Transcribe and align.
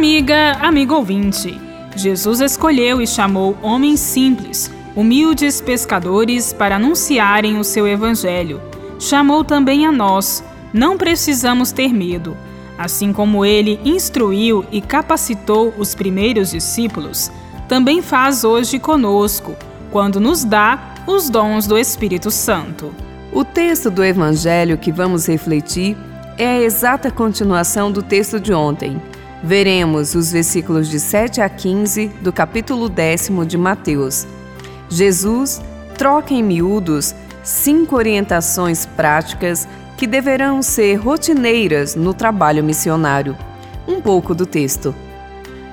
Amiga, 0.00 0.52
amigo 0.62 0.94
ouvinte, 0.94 1.60
Jesus 1.94 2.40
escolheu 2.40 3.02
e 3.02 3.06
chamou 3.06 3.54
homens 3.60 4.00
simples, 4.00 4.70
humildes 4.96 5.60
pescadores 5.60 6.54
para 6.54 6.76
anunciarem 6.76 7.58
o 7.58 7.64
seu 7.64 7.86
evangelho. 7.86 8.62
Chamou 8.98 9.44
também 9.44 9.84
a 9.84 9.92
nós. 9.92 10.42
Não 10.72 10.96
precisamos 10.96 11.70
ter 11.70 11.92
medo. 11.92 12.34
Assim 12.78 13.12
como 13.12 13.44
ele 13.44 13.78
instruiu 13.84 14.64
e 14.72 14.80
capacitou 14.80 15.74
os 15.76 15.94
primeiros 15.94 16.52
discípulos, 16.52 17.30
também 17.68 18.00
faz 18.00 18.42
hoje 18.42 18.78
conosco, 18.78 19.54
quando 19.90 20.18
nos 20.18 20.44
dá 20.44 20.94
os 21.06 21.28
dons 21.28 21.66
do 21.66 21.76
Espírito 21.76 22.30
Santo. 22.30 22.90
O 23.34 23.44
texto 23.44 23.90
do 23.90 24.02
Evangelho 24.02 24.78
que 24.78 24.90
vamos 24.90 25.26
refletir 25.28 25.94
é 26.38 26.46
a 26.46 26.62
exata 26.62 27.10
continuação 27.10 27.92
do 27.92 28.02
texto 28.02 28.40
de 28.40 28.54
ontem. 28.54 28.98
Veremos 29.42 30.14
os 30.14 30.30
versículos 30.30 30.88
de 30.88 31.00
7 31.00 31.40
a 31.40 31.48
15 31.48 32.08
do 32.20 32.30
capítulo 32.30 32.90
décimo 32.90 33.46
de 33.46 33.56
Mateus. 33.56 34.26
Jesus 34.88 35.62
troca 35.96 36.34
em 36.34 36.42
miúdos 36.42 37.14
cinco 37.42 37.96
orientações 37.96 38.84
práticas 38.84 39.66
que 39.96 40.06
deverão 40.06 40.62
ser 40.62 40.96
rotineiras 40.96 41.94
no 41.94 42.12
trabalho 42.12 42.62
missionário. 42.62 43.36
Um 43.88 44.00
pouco 44.00 44.34
do 44.34 44.44
texto. 44.44 44.94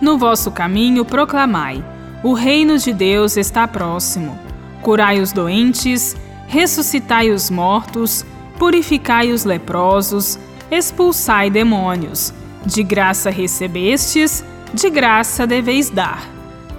No 0.01 0.17
vosso 0.17 0.49
caminho 0.49 1.03
proclamai: 1.03 1.83
o 2.23 2.33
reino 2.33 2.77
de 2.77 2.93
Deus 2.93 3.35
está 3.35 3.67
próximo. 3.67 4.39
Curai 4.81 5.19
os 5.19 5.33
doentes, 5.33 6.15
ressuscitai 6.47 7.31
os 7.31 7.49
mortos, 7.49 8.25
purificai 8.57 9.31
os 9.33 9.43
leprosos, 9.43 10.39
expulsai 10.71 11.49
demônios. 11.49 12.33
De 12.67 12.83
graça 12.83 13.29
recebestes, 13.29 14.43
de 14.73 14.89
graça 14.89 15.47
deveis 15.47 15.89
dar. 15.89 16.27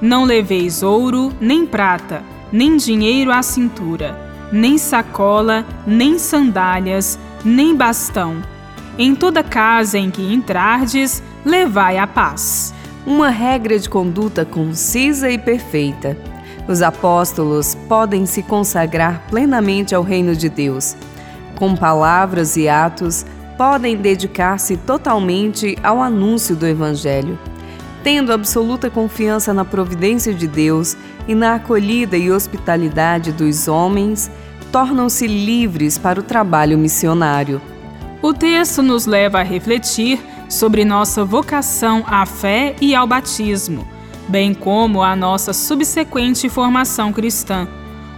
Não 0.03 0.25
leveis 0.25 0.83
ouro, 0.83 1.33
nem 1.41 1.65
prata, 1.65 2.23
nem 2.53 2.77
dinheiro 2.77 3.33
à 3.33 3.43
cintura, 3.43 4.15
nem 4.53 4.77
sacola, 4.77 5.65
nem 5.87 6.19
sandálias, 6.19 7.19
nem 7.43 7.75
bastão. 7.75 8.37
Em 8.99 9.15
toda 9.15 9.43
casa 9.43 9.97
em 9.97 10.11
que 10.11 10.31
entrardes, 10.31 11.23
levai 11.43 11.97
a 11.97 12.07
paz. 12.07 12.75
Uma 13.07 13.31
regra 13.31 13.79
de 13.79 13.89
conduta 13.89 14.45
concisa 14.45 15.31
e 15.31 15.39
perfeita. 15.39 16.19
Os 16.69 16.83
apóstolos 16.83 17.75
podem 17.89 18.27
se 18.27 18.43
consagrar 18.43 19.23
plenamente 19.31 19.95
ao 19.95 20.03
reino 20.03 20.37
de 20.37 20.51
Deus. 20.51 20.95
Com 21.55 21.75
palavras 21.75 22.59
e 22.59 22.69
atos, 22.69 23.25
podem 23.59 23.97
dedicar-se 23.97 24.77
totalmente 24.77 25.77
ao 25.83 26.01
anúncio 26.01 26.55
do 26.55 26.65
Evangelho. 26.65 27.37
Tendo 28.05 28.33
absoluta 28.33 28.89
confiança 28.89 29.53
na 29.53 29.65
providência 29.65 30.33
de 30.33 30.47
Deus 30.47 30.97
e 31.27 31.35
na 31.35 31.57
acolhida 31.57 32.17
e 32.17 32.31
hospitalidade 32.31 33.33
dos 33.33 33.67
homens, 33.67 34.31
tornam-se 34.71 35.27
livres 35.27 35.99
para 35.99 36.21
o 36.21 36.23
trabalho 36.23 36.79
missionário. 36.79 37.61
O 38.23 38.33
texto 38.33 38.81
nos 38.81 39.07
leva 39.07 39.41
a 39.41 39.43
refletir 39.43 40.21
sobre 40.49 40.85
nossa 40.85 41.25
vocação 41.25 42.05
à 42.07 42.25
fé 42.25 42.77
e 42.81 42.95
ao 42.95 43.09
batismo, 43.09 43.87
bem 44.29 44.55
como 44.55 45.03
a 45.03 45.17
nossa 45.17 45.53
subsequente 45.53 46.49
formação 46.49 47.13
cristã. 47.13 47.67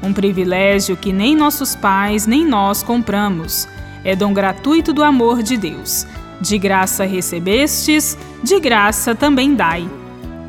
Um 0.02 0.12
privilégio 0.12 0.96
que 0.96 1.12
nem 1.12 1.34
nossos 1.34 1.74
pais 1.74 2.26
nem 2.26 2.44
nós 2.44 2.82
compramos 2.82 3.66
é 4.04 4.16
dom 4.16 4.32
gratuito 4.32 4.92
do 4.92 5.02
amor 5.02 5.42
de 5.42 5.56
Deus. 5.56 6.06
De 6.40 6.58
graça 6.58 7.04
recebestes, 7.04 8.16
de 8.42 8.58
graça 8.58 9.14
também 9.14 9.54
dai. 9.54 9.88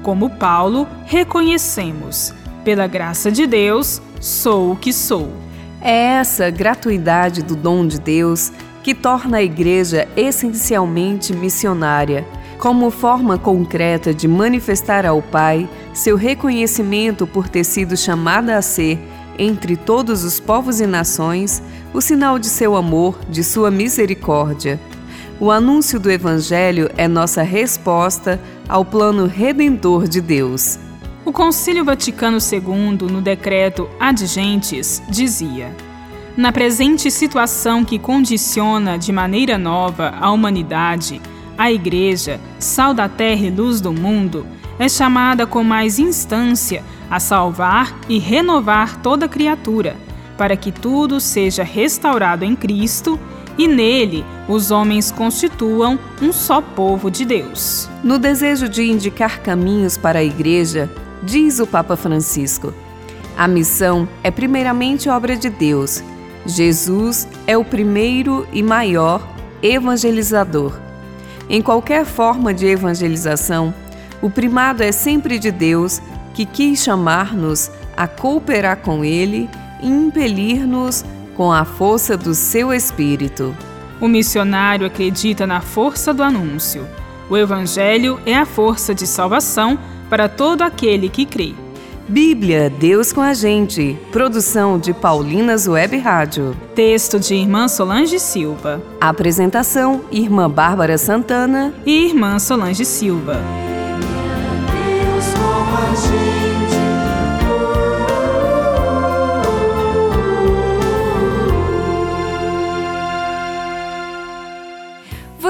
Como 0.01 0.29
Paulo, 0.29 0.87
reconhecemos: 1.05 2.33
pela 2.63 2.87
graça 2.87 3.31
de 3.31 3.45
Deus, 3.45 4.01
sou 4.19 4.71
o 4.71 4.75
que 4.75 4.93
sou. 4.93 5.31
É 5.81 6.19
essa 6.19 6.49
gratuidade 6.49 7.41
do 7.41 7.55
dom 7.55 7.85
de 7.85 7.99
Deus 7.99 8.51
que 8.83 8.93
torna 8.93 9.37
a 9.37 9.43
Igreja 9.43 10.07
essencialmente 10.15 11.33
missionária, 11.33 12.25
como 12.57 12.91
forma 12.91 13.37
concreta 13.37 14.13
de 14.13 14.27
manifestar 14.27 15.05
ao 15.05 15.21
Pai 15.21 15.67
seu 15.93 16.15
reconhecimento 16.15 17.25
por 17.25 17.49
ter 17.49 17.63
sido 17.63 17.97
chamada 17.97 18.57
a 18.57 18.61
ser 18.61 18.99
entre 19.41 19.75
todos 19.75 20.23
os 20.23 20.39
povos 20.39 20.79
e 20.79 20.85
nações, 20.85 21.63
o 21.93 21.99
sinal 21.99 22.37
de 22.37 22.45
seu 22.45 22.75
amor, 22.75 23.19
de 23.27 23.43
sua 23.43 23.71
misericórdia. 23.71 24.79
O 25.39 25.49
anúncio 25.49 25.99
do 25.99 26.11
Evangelho 26.11 26.91
é 26.95 27.07
nossa 27.07 27.41
resposta 27.41 28.39
ao 28.69 28.85
plano 28.85 29.25
redentor 29.25 30.07
de 30.07 30.21
Deus. 30.21 30.77
O 31.25 31.31
Concílio 31.33 31.83
Vaticano 31.83 32.37
II, 32.37 33.11
no 33.11 33.19
decreto 33.19 33.89
Ad 33.99 34.23
Gentes, 34.27 35.01
dizia: 35.09 35.75
Na 36.37 36.51
presente 36.51 37.09
situação 37.09 37.83
que 37.83 37.97
condiciona 37.97 38.95
de 38.97 39.11
maneira 39.11 39.57
nova 39.57 40.13
a 40.21 40.29
humanidade, 40.31 41.19
a 41.61 41.71
Igreja, 41.71 42.39
sal 42.57 42.91
da 42.91 43.07
terra 43.07 43.45
e 43.45 43.51
luz 43.51 43.79
do 43.79 43.93
mundo, 43.93 44.47
é 44.79 44.89
chamada 44.89 45.45
com 45.45 45.63
mais 45.63 45.99
instância 45.99 46.83
a 47.07 47.19
salvar 47.19 47.95
e 48.09 48.17
renovar 48.17 48.99
toda 49.03 49.29
criatura, 49.29 49.95
para 50.35 50.57
que 50.57 50.71
tudo 50.71 51.19
seja 51.19 51.61
restaurado 51.61 52.43
em 52.43 52.55
Cristo 52.55 53.19
e 53.59 53.67
nele 53.67 54.25
os 54.47 54.71
homens 54.71 55.11
constituam 55.11 55.99
um 56.19 56.33
só 56.33 56.61
povo 56.61 57.11
de 57.11 57.25
Deus. 57.25 57.87
No 58.03 58.17
desejo 58.17 58.67
de 58.67 58.81
indicar 58.81 59.41
caminhos 59.41 59.99
para 59.99 60.17
a 60.17 60.23
Igreja, 60.23 60.89
diz 61.21 61.59
o 61.59 61.67
Papa 61.67 61.95
Francisco: 61.95 62.73
a 63.37 63.47
missão 63.47 64.09
é 64.23 64.31
primeiramente 64.31 65.07
obra 65.09 65.37
de 65.37 65.51
Deus. 65.51 66.03
Jesus 66.43 67.27
é 67.45 67.55
o 67.55 67.63
primeiro 67.63 68.47
e 68.51 68.63
maior 68.63 69.21
evangelizador. 69.61 70.90
Em 71.53 71.61
qualquer 71.61 72.05
forma 72.05 72.53
de 72.53 72.65
evangelização, 72.65 73.73
o 74.21 74.29
primado 74.29 74.81
é 74.81 74.91
sempre 74.93 75.37
de 75.37 75.51
Deus 75.51 76.01
que 76.33 76.45
quis 76.45 76.81
chamar-nos 76.81 77.69
a 77.97 78.07
cooperar 78.07 78.77
com 78.77 79.03
Ele 79.03 79.49
e 79.83 79.87
impelir-nos 79.89 81.03
com 81.35 81.51
a 81.51 81.65
força 81.65 82.15
do 82.15 82.33
seu 82.33 82.71
Espírito. 82.71 83.53
O 83.99 84.07
missionário 84.07 84.87
acredita 84.87 85.45
na 85.45 85.59
força 85.59 86.13
do 86.13 86.23
anúncio. 86.23 86.87
O 87.29 87.35
Evangelho 87.35 88.17
é 88.25 88.33
a 88.33 88.45
força 88.45 88.95
de 88.95 89.05
salvação 89.05 89.77
para 90.09 90.29
todo 90.29 90.61
aquele 90.61 91.09
que 91.09 91.25
crê. 91.25 91.53
Bíblia, 92.11 92.69
Deus 92.69 93.13
com 93.13 93.21
a 93.21 93.33
gente. 93.33 93.97
Produção 94.11 94.77
de 94.77 94.93
Paulinas 94.93 95.65
Web 95.65 95.97
Rádio. 95.97 96.57
Texto 96.75 97.17
de 97.17 97.35
Irmã 97.35 97.69
Solange 97.69 98.19
Silva. 98.19 98.83
Apresentação: 98.99 100.01
Irmã 100.11 100.49
Bárbara 100.49 100.97
Santana 100.97 101.73
e 101.85 102.07
Irmã 102.07 102.37
Solange 102.37 102.83
Silva. 102.83 103.39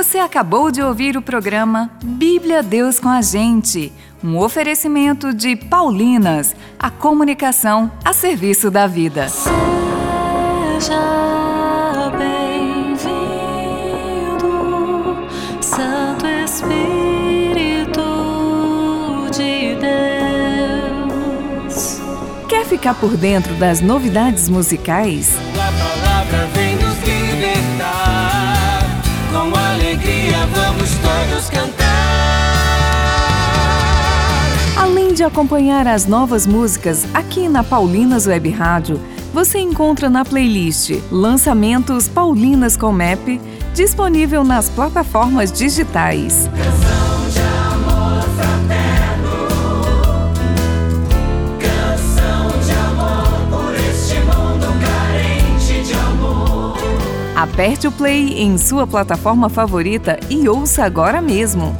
Você 0.02 0.18
acabou 0.18 0.72
de 0.72 0.82
ouvir 0.82 1.16
o 1.16 1.22
programa 1.22 1.92
Bíblia 2.04 2.64
Deus 2.64 3.00
com 3.00 3.08
a 3.08 3.22
Gente, 3.22 3.94
um 4.24 4.36
oferecimento 4.36 5.32
de 5.32 5.56
Paulinas, 5.56 6.56
a 6.80 6.90
comunicação 6.90 7.92
a 8.04 8.12
serviço 8.12 8.72
da 8.72 8.88
vida. 8.88 9.30
Seja 9.30 9.60
bem-vindo, 12.18 13.28
Santo 15.62 16.26
Espírito 16.26 18.02
de 19.32 19.76
Deus. 21.70 22.02
Quer 22.50 22.66
ficar 22.66 22.96
por 22.96 23.16
dentro 23.16 23.54
das 23.54 23.82
novidades 23.82 24.50
musicais? 24.50 25.51
Todos 31.42 31.50
cantar. 31.50 31.86
Além 34.78 35.14
de 35.14 35.24
acompanhar 35.24 35.88
as 35.88 36.06
novas 36.06 36.46
músicas 36.46 37.06
aqui 37.14 37.48
na 37.48 37.64
Paulinas 37.64 38.28
Web 38.28 38.50
Rádio, 38.50 39.00
você 39.34 39.60
encontra 39.60 40.10
na 40.10 40.26
playlist 40.26 40.92
Lançamentos 41.12 42.08
Paulinas 42.08 42.76
com 42.76 42.92
Map, 42.92 43.40
disponível 43.74 44.44
nas 44.44 44.70
plataformas 44.70 45.52
digitais. 45.52 46.50
Canção 46.50 47.01
Aperte 57.42 57.88
o 57.88 57.92
play 57.92 58.40
em 58.40 58.56
sua 58.56 58.86
plataforma 58.86 59.50
favorita 59.50 60.20
e 60.30 60.48
ouça 60.48 60.84
agora 60.84 61.20
mesmo. 61.20 61.76